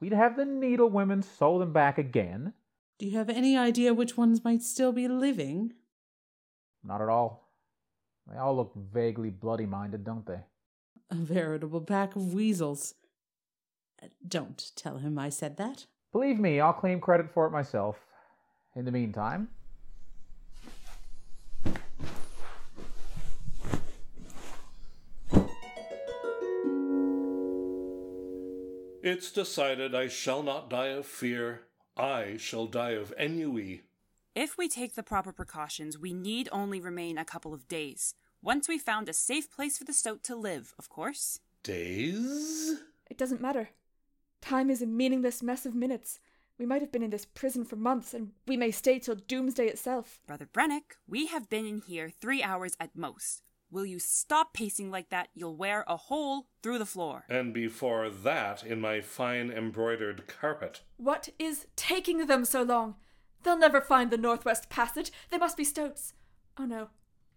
We'd 0.00 0.12
have 0.12 0.36
the 0.36 0.44
needle 0.44 0.88
women 0.88 1.22
sew 1.22 1.58
them 1.58 1.72
back 1.72 1.98
again. 1.98 2.52
do 2.98 3.06
you 3.06 3.16
have 3.18 3.28
any 3.30 3.56
idea 3.56 3.92
which 3.94 4.16
ones 4.16 4.44
might 4.44 4.62
still 4.62 4.92
be 4.92 5.08
living? 5.08 5.72
Not 6.84 7.00
at 7.02 7.08
all. 7.08 7.48
They 8.26 8.38
all 8.38 8.56
look 8.56 8.72
vaguely 8.74 9.30
bloody 9.30 9.66
minded, 9.66 10.04
don't 10.04 10.26
they? 10.26 10.40
A 11.10 11.14
veritable 11.16 11.80
pack 11.80 12.16
of 12.16 12.32
weasels. 12.34 12.94
Uh, 14.02 14.06
Don't 14.26 14.70
tell 14.76 14.98
him 14.98 15.18
I 15.18 15.28
said 15.28 15.56
that. 15.58 15.86
Believe 16.12 16.38
me, 16.38 16.60
I'll 16.60 16.72
claim 16.72 17.00
credit 17.00 17.30
for 17.30 17.46
it 17.46 17.50
myself. 17.50 17.96
In 18.76 18.84
the 18.84 18.92
meantime, 18.92 19.48
It's 29.02 29.32
decided 29.32 29.94
I 29.94 30.08
shall 30.08 30.42
not 30.42 30.68
die 30.68 30.88
of 30.88 31.06
fear. 31.06 31.62
I 31.96 32.36
shall 32.36 32.66
die 32.66 32.90
of 32.90 33.14
ennui. 33.18 33.82
If 34.34 34.58
we 34.58 34.68
take 34.68 34.94
the 34.94 35.02
proper 35.02 35.32
precautions, 35.32 35.98
we 35.98 36.12
need 36.12 36.50
only 36.52 36.80
remain 36.80 37.16
a 37.16 37.24
couple 37.24 37.54
of 37.54 37.66
days. 37.66 38.14
Once 38.42 38.68
we've 38.68 38.82
found 38.82 39.08
a 39.08 39.14
safe 39.14 39.50
place 39.50 39.78
for 39.78 39.84
the 39.84 39.94
stoat 39.94 40.22
to 40.24 40.36
live, 40.36 40.74
of 40.78 40.90
course. 40.90 41.40
Days? 41.62 42.78
It 43.10 43.16
doesn't 43.16 43.40
matter. 43.40 43.70
Time 44.42 44.68
is 44.68 44.82
a 44.82 44.86
meaningless 44.86 45.42
mess 45.42 45.64
of 45.64 45.74
minutes. 45.74 46.20
We 46.58 46.66
might 46.66 46.82
have 46.82 46.92
been 46.92 47.02
in 47.02 47.10
this 47.10 47.24
prison 47.24 47.64
for 47.64 47.76
months, 47.76 48.12
and 48.12 48.32
we 48.46 48.58
may 48.58 48.70
stay 48.70 48.98
till 48.98 49.14
doomsday 49.14 49.68
itself. 49.68 50.20
Brother 50.26 50.46
Brannock, 50.46 50.98
we 51.08 51.26
have 51.28 51.48
been 51.48 51.64
in 51.64 51.80
here 51.80 52.10
three 52.10 52.42
hours 52.42 52.74
at 52.78 52.94
most. 52.94 53.42
Will 53.72 53.86
you 53.86 54.00
stop 54.00 54.52
pacing 54.52 54.90
like 54.90 55.10
that? 55.10 55.28
You'll 55.32 55.54
wear 55.54 55.84
a 55.86 55.96
hole 55.96 56.48
through 56.60 56.78
the 56.78 56.86
floor. 56.86 57.24
And 57.28 57.54
before 57.54 58.10
that, 58.10 58.64
in 58.64 58.80
my 58.80 59.00
fine 59.00 59.50
embroidered 59.50 60.26
carpet. 60.26 60.82
What 60.96 61.28
is 61.38 61.66
taking 61.76 62.26
them 62.26 62.44
so 62.44 62.62
long? 62.62 62.96
They'll 63.44 63.56
never 63.56 63.80
find 63.80 64.10
the 64.10 64.18
Northwest 64.18 64.70
Passage. 64.70 65.12
They 65.30 65.38
must 65.38 65.56
be 65.56 65.64
stoats. 65.64 66.14
Oh 66.58 66.64
no. 66.64 66.88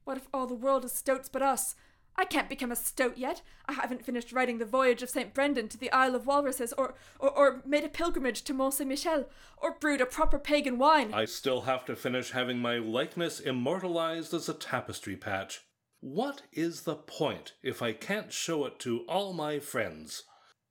What 0.06 0.18
if 0.18 0.28
all 0.34 0.48
the 0.48 0.56
world 0.56 0.84
is 0.84 0.92
stoats 0.92 1.30
but 1.30 1.44
us? 1.44 1.76
I 2.16 2.26
can't 2.26 2.50
become 2.50 2.72
a 2.72 2.76
stoat 2.76 3.18
yet. 3.18 3.42
I 3.68 3.74
haven't 3.74 4.06
finished 4.06 4.32
writing 4.32 4.58
the 4.58 4.66
voyage 4.66 5.02
of 5.02 5.10
St. 5.10 5.34
Brendan 5.34 5.68
to 5.70 5.78
the 5.78 5.92
Isle 5.92 6.16
of 6.16 6.28
Walruses, 6.28 6.74
or, 6.74 6.96
or, 7.20 7.30
or 7.30 7.62
made 7.66 7.84
a 7.84 7.90
pilgrimage 7.90 8.44
to 8.44 8.54
Mont 8.54 8.76
Saint 8.76 8.90
Michel, 8.90 9.26
or 9.58 9.76
brewed 9.80 10.02
a 10.02 10.06
proper 10.06 10.38
pagan 10.38 10.78
wine. 10.78 11.14
I 11.14 11.26
still 11.26 11.62
have 11.62 11.86
to 11.86 11.96
finish 11.96 12.32
having 12.32 12.60
my 12.60 12.78
likeness 12.78 13.40
immortalized 13.40 14.34
as 14.34 14.48
a 14.48 14.54
tapestry 14.54 15.16
patch. 15.16 15.64
What 16.04 16.42
is 16.52 16.82
the 16.82 16.98
point 16.98 17.54
if 17.64 17.82
I 17.82 17.94
can't 17.94 18.34
show 18.34 18.66
it 18.66 18.78
to 18.80 19.06
all 19.08 19.32
my 19.32 19.60
friends? 19.60 20.24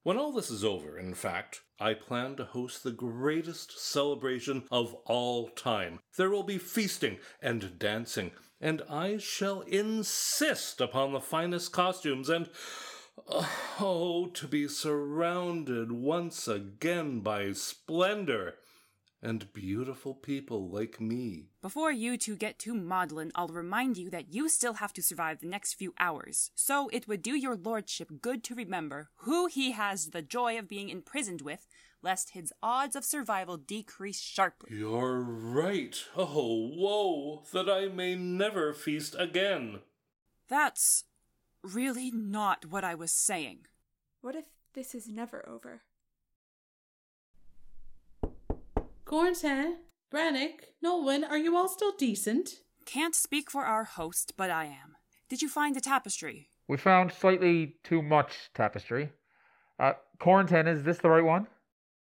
When 0.02 0.18
all 0.18 0.30
this 0.30 0.50
is 0.50 0.62
over, 0.62 0.98
in 0.98 1.14
fact, 1.14 1.62
I 1.80 1.94
plan 1.94 2.36
to 2.36 2.44
host 2.44 2.84
the 2.84 2.92
greatest 2.92 3.80
celebration 3.80 4.64
of 4.70 4.92
all 5.06 5.48
time. 5.48 6.00
There 6.18 6.28
will 6.28 6.42
be 6.42 6.58
feasting 6.58 7.18
and 7.40 7.78
dancing, 7.78 8.32
and 8.60 8.82
I 8.90 9.16
shall 9.16 9.62
insist 9.62 10.82
upon 10.82 11.14
the 11.14 11.20
finest 11.20 11.72
costumes 11.72 12.28
and. 12.28 12.50
Oh, 13.80 14.30
to 14.34 14.46
be 14.46 14.68
surrounded 14.68 15.92
once 15.92 16.46
again 16.46 17.20
by 17.20 17.52
splendor 17.52 18.56
and 19.22 19.52
beautiful 19.52 20.14
people 20.14 20.68
like 20.68 21.00
me. 21.00 21.46
Before 21.60 21.92
you 21.92 22.16
two 22.18 22.36
get 22.36 22.58
too 22.58 22.74
maudlin, 22.74 23.30
I'll 23.34 23.48
remind 23.48 23.96
you 23.96 24.10
that 24.10 24.34
you 24.34 24.48
still 24.48 24.74
have 24.74 24.92
to 24.94 25.02
survive 25.02 25.40
the 25.40 25.46
next 25.46 25.74
few 25.74 25.94
hours. 25.98 26.50
So 26.54 26.88
it 26.92 27.06
would 27.06 27.22
do 27.22 27.36
your 27.36 27.56
lordship 27.56 28.20
good 28.20 28.42
to 28.44 28.54
remember 28.54 29.10
who 29.18 29.46
he 29.46 29.72
has 29.72 30.06
the 30.06 30.22
joy 30.22 30.58
of 30.58 30.68
being 30.68 30.88
imprisoned 30.88 31.40
with, 31.40 31.66
lest 32.02 32.30
his 32.30 32.52
odds 32.62 32.96
of 32.96 33.04
survival 33.04 33.56
decrease 33.56 34.20
sharply. 34.20 34.76
You're 34.76 35.20
right. 35.20 35.96
Oh, 36.16 36.70
woe, 36.74 37.44
that 37.52 37.70
I 37.70 37.86
may 37.86 38.16
never 38.16 38.72
feast 38.72 39.14
again. 39.18 39.80
That's 40.48 41.04
really 41.62 42.10
not 42.10 42.66
what 42.66 42.82
I 42.82 42.96
was 42.96 43.12
saying. 43.12 43.66
What 44.20 44.34
if 44.34 44.46
this 44.74 44.94
is 44.94 45.08
never 45.08 45.48
over? 45.48 45.82
Corentin, 49.12 49.74
Brannock, 50.10 50.72
Nolwenn, 50.82 51.22
are 51.28 51.36
you 51.36 51.54
all 51.54 51.68
still 51.68 51.92
decent? 51.98 52.60
Can't 52.86 53.14
speak 53.14 53.50
for 53.50 53.66
our 53.66 53.84
host, 53.84 54.32
but 54.38 54.48
I 54.48 54.64
am. 54.64 54.96
Did 55.28 55.42
you 55.42 55.50
find 55.50 55.76
the 55.76 55.82
tapestry? 55.82 56.48
we 56.66 56.78
found 56.78 57.12
slightly 57.12 57.76
too 57.84 58.00
much 58.00 58.32
tapestry. 58.54 59.10
Uh, 59.78 59.92
Corentin, 60.18 60.66
is 60.66 60.82
this 60.82 60.96
the 60.96 61.10
right 61.10 61.22
one? 61.22 61.46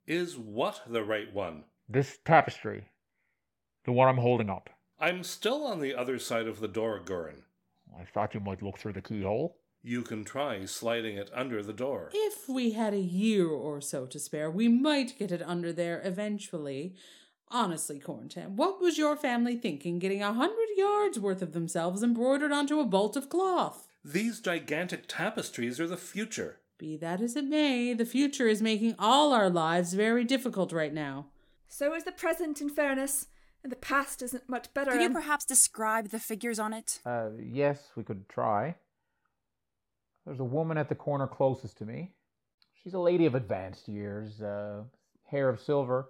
Is 0.08 0.36
what 0.36 0.82
the 0.88 1.04
right 1.04 1.32
one? 1.32 1.66
This 1.88 2.18
tapestry. 2.26 2.86
The 3.84 3.92
one 3.92 4.08
I'm 4.08 4.18
holding 4.18 4.50
up. 4.50 4.72
I'm 5.00 5.22
still 5.22 5.64
on 5.64 5.82
the 5.82 5.94
other 5.94 6.18
side 6.18 6.48
of 6.48 6.60
the 6.60 6.68
door, 6.68 7.00
Gurin. 7.06 7.44
I 7.96 8.06
thought 8.06 8.34
you 8.34 8.40
might 8.40 8.64
look 8.64 8.80
through 8.80 8.94
the 8.94 9.04
keyhole. 9.04 9.58
You 9.88 10.02
can 10.02 10.24
try 10.24 10.66
sliding 10.66 11.16
it 11.16 11.30
under 11.32 11.62
the 11.62 11.72
door. 11.72 12.10
If 12.12 12.50
we 12.50 12.72
had 12.72 12.96
a 12.96 13.00
year 13.00 13.48
or 13.48 13.82
so 13.82 14.08
to 14.08 14.18
spare, 14.18 14.50
we 14.50 14.68
might 14.68 15.20
get 15.20 15.32
it 15.32 15.44
under 15.44 15.72
there 15.72 16.02
eventually. 16.04 16.96
Honestly, 17.50 18.00
Corentin, 18.00 18.56
what 18.56 18.82
was 18.82 18.98
your 18.98 19.16
family 19.16 19.56
thinking 19.56 20.00
getting 20.00 20.24
a 20.24 20.34
hundred 20.34 20.70
yards 20.76 21.20
worth 21.20 21.44
of 21.44 21.54
themselves 21.54 22.02
embroidered 22.02 22.52
onto 22.52 22.80
a 22.80 22.84
bolt 22.84 23.16
of 23.16 23.30
cloth? 23.30 23.88
These 24.04 24.40
gigantic 24.40 25.04
tapestries 25.08 25.80
are 25.80 25.88
the 25.88 25.98
future. 25.98 26.58
Be 26.80 26.98
that 26.98 27.22
as 27.22 27.36
it 27.36 27.46
may, 27.46 27.94
the 27.94 28.08
future 28.08 28.48
is 28.48 28.64
making 28.64 28.96
all 28.98 29.34
our 29.34 29.52
lives 29.52 29.94
very 29.94 30.24
difficult 30.24 30.72
right 30.72 30.96
now. 30.96 31.28
So 31.68 31.94
is 31.94 32.06
the 32.06 32.12
present, 32.12 32.60
in 32.60 32.70
fairness, 32.70 33.28
and 33.62 33.72
the 33.72 33.76
past 33.76 34.24
isn't 34.24 34.50
much 34.50 34.74
better. 34.74 34.94
Could 34.94 35.02
you 35.02 35.10
perhaps 35.12 35.46
describe 35.46 36.10
the 36.10 36.20
figures 36.20 36.58
on 36.58 36.74
it? 36.74 37.02
Uh, 37.06 37.30
yes, 37.40 37.92
we 37.96 38.04
could 38.04 38.28
try. 38.28 38.78
There's 40.26 40.40
a 40.40 40.44
woman 40.44 40.78
at 40.78 40.90
the 40.90 40.96
corner 40.96 41.28
closest 41.28 41.78
to 41.78 41.86
me. 41.86 42.12
She's 42.84 42.96
a 42.96 43.00
lady 43.00 43.26
of 43.26 43.36
advanced 43.36 43.88
years, 43.88 44.42
uh, 44.42 44.84
hair 45.30 45.50
of 45.50 45.60
silver, 45.60 46.10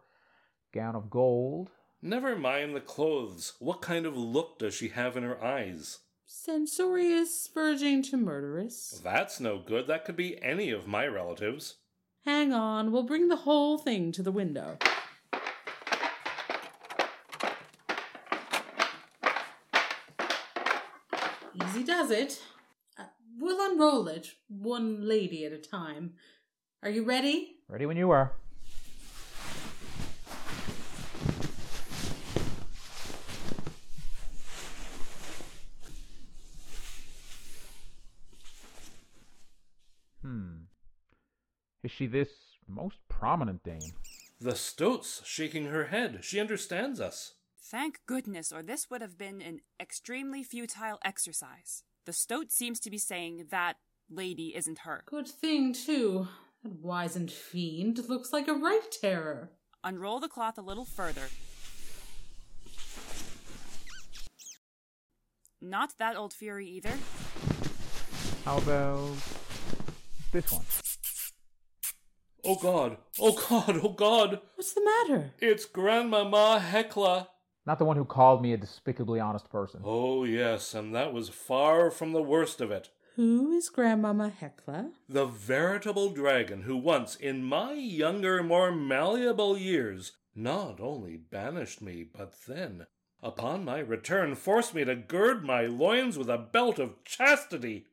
gown 0.73 0.95
of 0.95 1.09
gold. 1.09 1.69
Never 2.01 2.35
mind 2.35 2.75
the 2.75 2.81
clothes. 2.81 3.53
What 3.59 3.81
kind 3.81 4.05
of 4.05 4.15
look 4.15 4.59
does 4.59 4.73
she 4.73 4.89
have 4.89 5.17
in 5.17 5.23
her 5.23 5.43
eyes? 5.43 5.99
Censorious, 6.25 7.49
verging 7.53 8.01
to 8.03 8.17
murderous. 8.17 9.01
That's 9.03 9.39
no 9.39 9.59
good. 9.59 9.87
That 9.87 10.05
could 10.05 10.15
be 10.15 10.41
any 10.41 10.69
of 10.69 10.87
my 10.87 11.07
relatives. 11.07 11.75
Hang 12.23 12.53
on, 12.53 12.91
we'll 12.91 13.03
bring 13.03 13.27
the 13.27 13.35
whole 13.35 13.77
thing 13.77 14.11
to 14.13 14.23
the 14.23 14.31
window. 14.31 14.77
Easy 21.63 21.83
does 21.83 22.11
it. 22.11 22.41
We'll 23.37 23.71
unroll 23.71 24.07
it, 24.07 24.29
one 24.47 25.05
lady 25.05 25.43
at 25.45 25.51
a 25.51 25.57
time. 25.57 26.13
Are 26.81 26.89
you 26.89 27.03
ready? 27.03 27.57
Ready 27.67 27.85
when 27.85 27.97
you 27.97 28.11
are. 28.11 28.31
Hmm. 40.21 40.55
Is 41.83 41.91
she 41.91 42.07
this 42.07 42.29
most 42.67 42.97
prominent 43.09 43.63
dame? 43.63 43.81
The 44.39 44.55
stoat's 44.55 45.21
shaking 45.25 45.65
her 45.65 45.85
head. 45.85 46.19
She 46.21 46.39
understands 46.39 47.01
us. 47.01 47.33
Thank 47.61 47.99
goodness, 48.05 48.53
or 48.53 48.63
this 48.63 48.89
would 48.89 49.01
have 49.01 49.17
been 49.17 49.41
an 49.41 49.59
extremely 49.79 50.43
futile 50.43 50.99
exercise. 51.03 51.83
The 52.05 52.13
stoat 52.13 52.51
seems 52.51 52.79
to 52.81 52.91
be 52.91 52.99
saying 52.99 53.47
that 53.49 53.77
lady 54.11 54.55
isn't 54.55 54.79
her. 54.79 55.03
Good 55.07 55.27
thing, 55.27 55.73
too. 55.73 56.27
That 56.63 56.73
wizened 56.79 57.31
fiend 57.31 58.07
looks 58.07 58.31
like 58.31 58.47
a 58.47 58.53
right 58.53 58.91
terror. 59.01 59.49
Unroll 59.83 60.19
the 60.19 60.27
cloth 60.27 60.59
a 60.59 60.61
little 60.61 60.85
further. 60.85 61.27
Not 65.59 65.93
that 65.97 66.15
old 66.15 66.31
fury 66.31 66.67
either. 66.67 66.93
How 68.45 68.59
about 68.59 69.15
this 70.31 70.51
one? 70.51 70.65
Oh 72.43 72.55
God! 72.61 72.97
Oh 73.19 73.31
God! 73.31 73.79
Oh 73.81 73.89
God! 73.89 74.41
What's 74.53 74.73
the 74.73 74.85
matter? 74.85 75.31
It's 75.39 75.65
Grandmama 75.65 76.59
Hecla. 76.59 77.29
Not 77.65 77.79
the 77.79 77.85
one 77.85 77.97
who 77.97 78.05
called 78.05 78.41
me 78.41 78.53
a 78.53 78.57
despicably 78.57 79.19
honest 79.19 79.49
person. 79.49 79.81
Oh 79.83 80.23
yes, 80.23 80.73
and 80.73 80.93
that 80.93 81.13
was 81.13 81.29
far 81.29 81.89
from 81.89 82.11
the 82.11 82.21
worst 82.21 82.61
of 82.61 82.71
it. 82.71 82.89
Who 83.15 83.51
is 83.53 83.69
Grandmama 83.69 84.29
Hecla? 84.29 84.91
The 85.07 85.25
veritable 85.25 86.09
dragon 86.09 86.63
who 86.63 86.75
once, 86.75 87.15
in 87.15 87.43
my 87.43 87.73
younger, 87.73 88.43
more 88.43 88.71
malleable 88.71 89.57
years, 89.57 90.11
not 90.35 90.79
only 90.81 91.15
banished 91.15 91.81
me, 91.81 92.03
but 92.03 92.33
then, 92.45 92.87
upon 93.23 93.63
my 93.63 93.79
return, 93.79 94.35
forced 94.35 94.75
me 94.75 94.83
to 94.83 94.95
gird 94.95 95.45
my 95.45 95.61
loins 95.65 96.17
with 96.17 96.29
a 96.29 96.37
belt 96.37 96.77
of 96.77 97.03
chastity. 97.05 97.87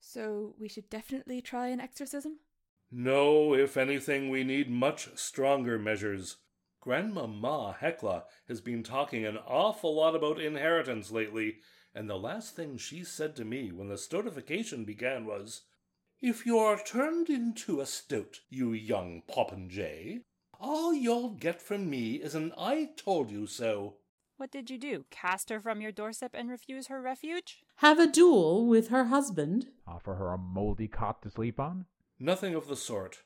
So 0.00 0.54
we 0.58 0.68
should 0.68 0.90
definitely 0.90 1.40
try 1.40 1.68
an 1.68 1.80
exorcism? 1.80 2.40
No, 2.90 3.54
if 3.54 3.76
anything, 3.76 4.28
we 4.28 4.42
need 4.42 4.68
much 4.68 5.08
stronger 5.16 5.78
measures. 5.78 6.38
Grandmama 6.82 7.76
Hecla 7.78 8.24
has 8.48 8.60
been 8.60 8.82
talking 8.82 9.24
an 9.24 9.36
awful 9.36 9.94
lot 9.94 10.16
about 10.16 10.40
inheritance 10.40 11.12
lately, 11.12 11.58
and 11.94 12.10
the 12.10 12.18
last 12.18 12.56
thing 12.56 12.76
she 12.76 13.04
said 13.04 13.36
to 13.36 13.44
me 13.44 13.70
when 13.70 13.86
the 13.86 13.94
stoatification 13.94 14.84
began 14.84 15.24
was, 15.24 15.62
If 16.20 16.44
you're 16.44 16.76
turned 16.76 17.30
into 17.30 17.80
a 17.80 17.86
stoat, 17.86 18.40
you 18.50 18.72
young 18.72 19.22
popinjay, 19.30 20.22
all 20.58 20.92
you'll 20.92 21.30
get 21.30 21.62
from 21.62 21.88
me 21.88 22.16
is 22.16 22.34
an 22.34 22.52
I 22.58 22.90
told 22.96 23.30
you 23.30 23.46
so. 23.46 23.98
What 24.36 24.50
did 24.50 24.68
you 24.68 24.76
do? 24.76 25.04
Cast 25.08 25.50
her 25.50 25.60
from 25.60 25.80
your 25.80 25.92
doorstep 25.92 26.32
and 26.34 26.50
refuse 26.50 26.88
her 26.88 27.00
refuge? 27.00 27.62
Have 27.76 28.00
a 28.00 28.08
duel 28.08 28.66
with 28.66 28.88
her 28.88 29.04
husband? 29.04 29.68
Offer 29.86 30.16
her 30.16 30.32
a 30.32 30.38
moldy 30.38 30.88
cot 30.88 31.22
to 31.22 31.30
sleep 31.30 31.60
on? 31.60 31.86
Nothing 32.18 32.56
of 32.56 32.66
the 32.66 32.74
sort. 32.74 33.22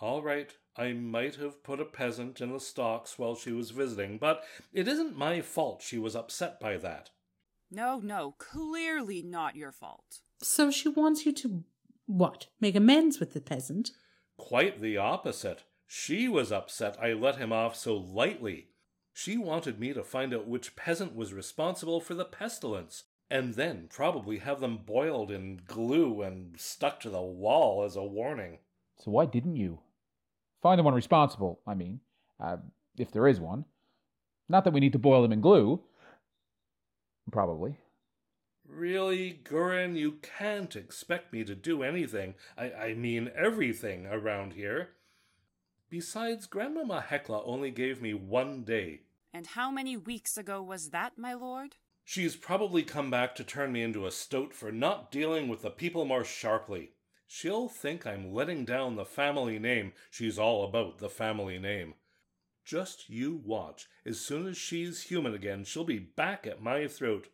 All 0.00 0.22
right, 0.22 0.50
I 0.78 0.94
might 0.94 1.36
have 1.36 1.62
put 1.62 1.78
a 1.78 1.84
peasant 1.84 2.40
in 2.40 2.50
the 2.50 2.58
stocks 2.58 3.18
while 3.18 3.36
she 3.36 3.52
was 3.52 3.70
visiting, 3.70 4.16
but 4.16 4.42
it 4.72 4.88
isn't 4.88 5.14
my 5.14 5.42
fault 5.42 5.82
she 5.82 5.98
was 5.98 6.16
upset 6.16 6.58
by 6.58 6.78
that. 6.78 7.10
No, 7.70 7.98
no, 7.98 8.34
clearly 8.38 9.20
not 9.20 9.56
your 9.56 9.72
fault. 9.72 10.20
So 10.42 10.70
she 10.70 10.88
wants 10.88 11.26
you 11.26 11.32
to, 11.32 11.64
what, 12.06 12.46
make 12.62 12.74
amends 12.74 13.20
with 13.20 13.34
the 13.34 13.42
peasant? 13.42 13.90
Quite 14.38 14.80
the 14.80 14.96
opposite. 14.96 15.64
She 15.86 16.28
was 16.28 16.50
upset 16.50 16.96
I 16.98 17.12
let 17.12 17.36
him 17.36 17.52
off 17.52 17.76
so 17.76 17.94
lightly. 17.94 18.68
She 19.12 19.36
wanted 19.36 19.78
me 19.78 19.92
to 19.92 20.02
find 20.02 20.32
out 20.32 20.48
which 20.48 20.76
peasant 20.76 21.14
was 21.14 21.34
responsible 21.34 22.00
for 22.00 22.14
the 22.14 22.24
pestilence, 22.24 23.04
and 23.30 23.52
then 23.52 23.88
probably 23.90 24.38
have 24.38 24.60
them 24.60 24.78
boiled 24.78 25.30
in 25.30 25.60
glue 25.66 26.22
and 26.22 26.58
stuck 26.58 27.00
to 27.00 27.10
the 27.10 27.20
wall 27.20 27.84
as 27.84 27.96
a 27.96 28.02
warning. 28.02 28.60
So 28.96 29.10
why 29.10 29.26
didn't 29.26 29.56
you? 29.56 29.80
Find 30.62 30.78
the 30.78 30.82
one 30.82 30.94
responsible, 30.94 31.60
I 31.66 31.74
mean, 31.74 32.00
uh, 32.38 32.58
if 32.98 33.10
there 33.10 33.26
is 33.26 33.40
one. 33.40 33.64
Not 34.48 34.64
that 34.64 34.72
we 34.72 34.80
need 34.80 34.92
to 34.92 34.98
boil 34.98 35.22
them 35.22 35.32
in 35.32 35.40
glue. 35.40 35.80
Probably. 37.30 37.78
Really, 38.68 39.40
Gurin, 39.42 39.96
you 39.96 40.18
can't 40.22 40.76
expect 40.76 41.32
me 41.32 41.44
to 41.44 41.54
do 41.54 41.82
anything, 41.82 42.34
I, 42.56 42.72
I 42.72 42.94
mean 42.94 43.30
everything, 43.34 44.06
around 44.06 44.52
here. 44.52 44.90
Besides, 45.88 46.46
Grandmama 46.46 47.00
Hecla 47.00 47.42
only 47.44 47.70
gave 47.70 48.00
me 48.00 48.14
one 48.14 48.62
day. 48.62 49.00
And 49.32 49.46
how 49.46 49.70
many 49.70 49.96
weeks 49.96 50.36
ago 50.36 50.62
was 50.62 50.90
that, 50.90 51.18
my 51.18 51.34
lord? 51.34 51.76
She's 52.04 52.36
probably 52.36 52.82
come 52.82 53.10
back 53.10 53.34
to 53.36 53.44
turn 53.44 53.72
me 53.72 53.82
into 53.82 54.06
a 54.06 54.10
stoat 54.10 54.54
for 54.54 54.70
not 54.70 55.10
dealing 55.10 55.48
with 55.48 55.62
the 55.62 55.70
people 55.70 56.04
more 56.04 56.24
sharply. 56.24 56.92
She'll 57.32 57.68
think 57.68 58.08
I'm 58.08 58.34
letting 58.34 58.64
down 58.64 58.96
the 58.96 59.04
family 59.04 59.60
name. 59.60 59.92
She's 60.10 60.36
all 60.36 60.64
about 60.64 60.98
the 60.98 61.08
family 61.08 61.60
name. 61.60 61.94
Just 62.64 63.08
you 63.08 63.40
watch. 63.44 63.86
As 64.04 64.18
soon 64.18 64.48
as 64.48 64.56
she's 64.56 65.02
human 65.02 65.32
again, 65.32 65.62
she'll 65.62 65.84
be 65.84 66.00
back 66.00 66.44
at 66.44 66.60
my 66.60 66.88
throat. 66.88 67.28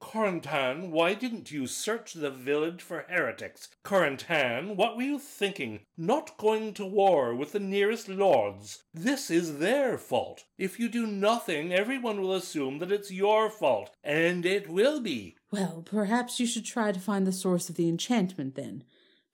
Corentin, 0.00 0.90
why 0.90 1.12
didn't 1.12 1.52
you 1.52 1.66
search 1.66 2.14
the 2.14 2.30
village 2.30 2.80
for 2.80 3.04
heretics? 3.10 3.68
Corentin, 3.84 4.74
what 4.74 4.96
were 4.96 5.02
you 5.02 5.18
thinking? 5.18 5.80
Not 5.98 6.38
going 6.38 6.72
to 6.74 6.86
war 6.86 7.34
with 7.34 7.52
the 7.52 7.60
nearest 7.60 8.08
lords. 8.08 8.84
This 8.94 9.30
is 9.30 9.58
their 9.58 9.98
fault. 9.98 10.44
If 10.56 10.80
you 10.80 10.88
do 10.88 11.06
nothing, 11.06 11.74
everyone 11.74 12.22
will 12.22 12.34
assume 12.34 12.78
that 12.78 12.90
it's 12.90 13.12
your 13.12 13.50
fault, 13.50 13.90
and 14.02 14.46
it 14.46 14.68
will 14.68 15.00
be. 15.00 15.36
Well, 15.50 15.82
perhaps 15.84 16.40
you 16.40 16.46
should 16.46 16.64
try 16.64 16.90
to 16.90 16.98
find 16.98 17.26
the 17.26 17.32
source 17.32 17.68
of 17.68 17.76
the 17.76 17.88
enchantment 17.88 18.54
then, 18.56 18.84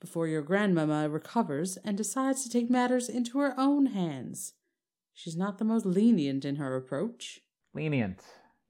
before 0.01 0.27
your 0.27 0.43
grandmamma 0.43 1.09
recovers 1.09 1.77
and 1.79 1.97
decides 1.97 2.43
to 2.43 2.51
take 2.51 2.71
matters 2.71 3.09
into 3.09 3.39
her 3.39 3.55
own 3.59 3.87
hands. 3.87 4.55
She's 5.15 5.37
not 5.37 5.59
the 5.59 5.65
most 5.65 5.85
lenient 5.85 6.45
in 6.45 6.57
her 6.57 6.77
approach. 6.77 7.41
Lenient. 7.75 8.21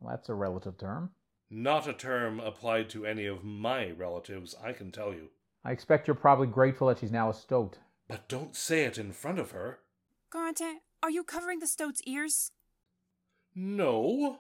Well, 0.01 0.15
that's 0.15 0.29
a 0.29 0.35
relative 0.35 0.79
term. 0.79 1.11
Not 1.51 1.89
a 1.89 1.93
term 1.93 2.41
applied 2.41 2.89
to 2.91 3.07
any 3.07 3.27
of 3.27 3.45
my 3.45 3.91
relatives, 3.91 4.55
I 4.63 4.73
can 4.73 4.91
tell 4.91 5.13
you. 5.13 5.29
I 5.65 5.73
expect 5.73 6.07
you're 6.07 6.15
probably 6.15 6.47
grateful 6.47 6.89
that 6.89 6.99
she's 6.99 7.13
now 7.13 7.31
a 7.31 7.35
stoat. 7.35 7.79
But 8.09 8.29
don't 8.29 8.57
say 8.57 8.85
it 8.85 8.97
in 8.97 9.13
front 9.13 9.39
of 9.39 9.51
her. 9.51 9.81
Corentin, 10.31 10.79
are 11.03 11.11
you 11.11 11.25
covering 11.25 11.59
the 11.59 11.67
stoat's 11.67 12.03
ears? 12.07 12.53
No. 13.55 14.39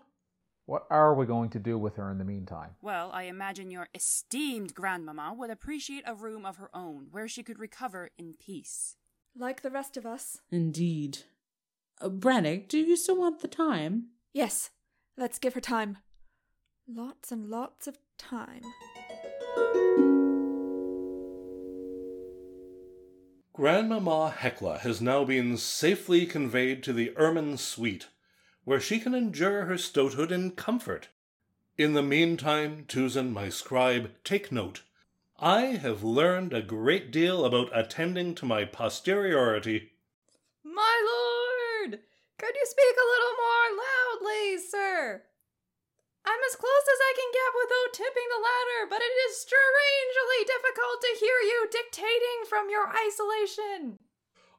What 0.69 0.87
are 0.91 1.15
we 1.15 1.25
going 1.25 1.49
to 1.51 1.59
do 1.59 1.79
with 1.79 1.97
her 1.97 2.11
in 2.11 2.19
the 2.19 2.27
meantime? 2.27 2.73
Well, 2.83 3.11
I 3.11 3.23
imagine 3.23 3.71
your 3.71 3.89
esteemed 3.95 4.75
grandmamma 4.75 5.35
would 5.35 5.49
appreciate 5.49 6.05
a 6.07 6.15
room 6.15 6.45
of 6.45 6.59
her 6.59 6.69
own 6.75 7.07
where 7.11 7.27
she 7.27 7.43
could 7.43 7.59
recover 7.59 8.11
in 8.19 8.35
peace. 8.35 8.97
Like 9.35 9.63
the 9.63 9.71
rest 9.71 9.97
of 9.97 10.05
us. 10.05 10.43
Indeed. 10.51 11.21
Uh, 12.03 12.11
Brannock, 12.11 12.69
do 12.69 12.77
you 12.77 12.97
still 12.97 13.17
want 13.19 13.41
the 13.41 13.49
thyme? 13.49 14.09
Yes, 14.35 14.69
let's 15.17 15.39
give 15.39 15.55
her 15.55 15.61
time. 15.63 15.97
Lots 16.87 17.33
and 17.33 17.49
lots 17.49 17.87
of 17.87 17.97
time. 18.19 18.61
Grandmama 23.55 24.35
Hecla 24.37 24.81
has 24.81 25.01
now 25.01 25.25
been 25.25 25.57
safely 25.57 26.27
conveyed 26.27 26.83
to 26.83 26.93
the 26.93 27.17
Ermine 27.17 27.57
Suite, 27.57 28.09
where 28.69 28.79
she 28.79 29.01
can 29.01 29.15
endure 29.15 29.65
her 29.65 29.79
stoathood 29.79 30.31
in 30.31 30.51
comfort. 30.51 31.09
In 31.79 31.95
the 31.95 32.03
meantime, 32.03 32.85
Tuzan, 32.87 33.33
my 33.33 33.49
scribe, 33.49 34.13
take 34.25 34.53
note. 34.53 34.83
I 35.41 35.81
have 35.81 36.05
learned 36.05 36.53
a 36.53 36.61
great 36.61 37.11
deal 37.11 37.47
about 37.47 37.73
attending 37.73 38.35
to 38.35 38.45
my 38.45 38.67
posteriority. 38.67 39.93
My 40.63 41.01
lord! 41.01 42.01
Could 42.37 42.55
you 42.61 42.67
speak 42.69 42.93
a 42.93 43.09
little 43.09 43.35
more 43.41 43.69
loudly, 43.81 44.61
sir? 44.61 45.23
I'm 46.29 46.43
as 46.45 46.61
close 46.61 46.87
as 46.93 47.01
I 47.09 47.13
can 47.17 47.31
get 47.33 47.57
without 47.57 47.97
tipping 47.97 48.29
the 48.29 48.45
ladder, 48.45 48.81
but 48.93 49.01
it 49.01 49.17
is 49.33 49.41
strangely 49.41 50.45
difficult 50.45 51.01
to 51.01 51.17
hear 51.17 51.41
you 51.41 51.73
dictating 51.73 52.45
from 52.45 52.69
your 52.69 52.93
isolation. 52.93 53.97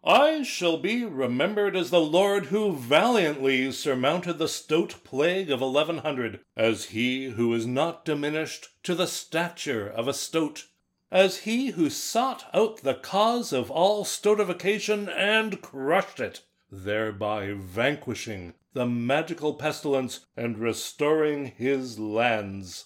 I 0.04 0.44
shall 0.44 0.78
be 0.78 1.04
remembered 1.04 1.76
as 1.76 1.90
the 1.90 2.00
lord 2.00 2.46
who 2.46 2.72
valiantly 2.72 3.70
surmounted 3.74 4.38
the 4.38 4.48
stoat 4.48 5.04
plague 5.04 5.52
of 5.52 5.60
1100, 5.60 6.40
as 6.56 6.86
he 6.86 7.32
who 7.32 7.54
is 7.54 7.68
not 7.68 8.06
diminished 8.06 8.70
to 8.84 8.96
the 8.96 9.08
stature 9.08 9.88
of 9.90 10.08
a 10.08 10.14
stoat, 10.14 10.68
as 11.12 11.40
he 11.40 11.72
who 11.72 11.90
sought 11.90 12.46
out 12.54 12.78
the 12.78 12.94
cause 12.94 13.52
of 13.52 13.70
all 13.70 14.06
stoatification 14.06 15.10
and 15.10 15.62
crushed 15.62 16.22
it, 16.22 16.44
thereby 16.72 17.54
vanquishing 17.54 18.54
the 18.72 18.86
magical 18.86 19.54
pestilence 19.54 20.28
and 20.38 20.60
restoring 20.60 21.48
his 21.48 22.00
lands. 22.00 22.86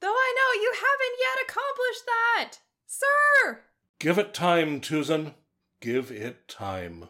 Though 0.00 0.08
I 0.08 0.34
know 0.36 0.60
you 0.60 0.72
haven't 0.74 1.18
yet 1.18 1.46
accomplished 1.48 2.06
that, 2.06 2.58
sir! 2.86 3.62
Give 3.98 4.18
it 4.18 4.34
time, 4.34 4.80
Tuzan. 4.80 5.34
Give 5.82 6.12
it 6.12 6.46
time. 6.46 7.08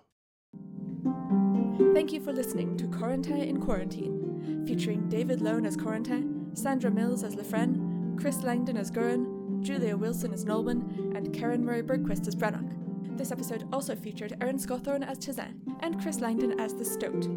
Thank 1.92 2.10
you 2.10 2.24
for 2.24 2.32
listening 2.32 2.78
to 2.78 2.86
Corentin 2.86 3.46
in 3.46 3.60
Quarantine, 3.60 4.64
featuring 4.66 5.10
David 5.10 5.42
Lone 5.42 5.66
as 5.66 5.76
Corentin, 5.76 6.56
Sandra 6.56 6.90
Mills 6.90 7.22
as 7.22 7.36
Lefren, 7.36 8.18
Chris 8.18 8.42
Langdon 8.42 8.78
as 8.78 8.90
Gurin, 8.90 9.60
Julia 9.60 9.94
Wilson 9.94 10.32
as 10.32 10.46
Nolwenn, 10.46 11.14
and 11.14 11.34
Karen 11.34 11.62
Murray 11.62 11.82
Bergquist 11.82 12.26
as 12.26 12.34
Brannock. 12.34 13.18
This 13.18 13.30
episode 13.30 13.68
also 13.74 13.94
featured 13.94 14.38
Aaron 14.40 14.56
Scawthorne 14.56 15.06
as 15.06 15.18
Chazin 15.18 15.52
and 15.80 16.00
Chris 16.00 16.20
Langdon 16.20 16.58
as 16.58 16.72
the 16.72 16.84
Stoat. 16.86 17.28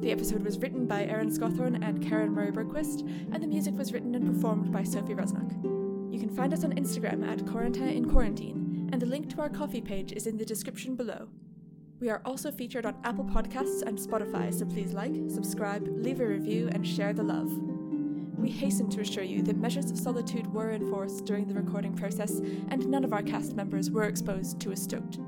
The 0.00 0.10
episode 0.10 0.42
was 0.42 0.58
written 0.58 0.88
by 0.88 1.04
Aaron 1.04 1.30
Scawthorne 1.30 1.86
and 1.86 2.04
Karen 2.04 2.32
Murray 2.32 2.50
Bergquist, 2.50 3.02
and 3.32 3.40
the 3.40 3.46
music 3.46 3.78
was 3.78 3.92
written 3.92 4.16
and 4.16 4.26
performed 4.26 4.72
by 4.72 4.82
Sophie 4.82 5.14
Resnock. 5.14 5.52
You 6.12 6.18
can 6.18 6.34
find 6.34 6.52
us 6.52 6.64
on 6.64 6.72
Instagram 6.72 7.24
at 7.24 7.46
Corentin 7.46 7.94
in 7.94 8.10
Quarantine, 8.10 8.59
and 8.92 9.00
the 9.00 9.06
link 9.06 9.30
to 9.30 9.40
our 9.40 9.48
Ko-fi 9.48 9.80
page 9.80 10.12
is 10.12 10.26
in 10.26 10.36
the 10.36 10.44
description 10.44 10.96
below. 10.96 11.28
We 12.00 12.08
are 12.08 12.22
also 12.24 12.50
featured 12.50 12.86
on 12.86 12.96
Apple 13.04 13.24
Podcasts 13.24 13.82
and 13.82 13.98
Spotify, 13.98 14.52
so 14.52 14.64
please 14.64 14.92
like, 14.92 15.12
subscribe, 15.28 15.86
leave 15.86 16.20
a 16.20 16.26
review, 16.26 16.70
and 16.72 16.86
share 16.86 17.12
the 17.12 17.22
love. 17.22 17.50
We 18.38 18.50
hasten 18.50 18.88
to 18.90 19.02
assure 19.02 19.22
you 19.22 19.42
that 19.42 19.58
measures 19.58 19.90
of 19.90 19.98
solitude 19.98 20.46
were 20.52 20.72
enforced 20.72 21.26
during 21.26 21.46
the 21.46 21.54
recording 21.54 21.94
process, 21.94 22.40
and 22.68 22.86
none 22.86 23.04
of 23.04 23.12
our 23.12 23.22
cast 23.22 23.54
members 23.54 23.90
were 23.90 24.04
exposed 24.04 24.60
to 24.60 24.72
a 24.72 24.76
stoat. 24.76 25.18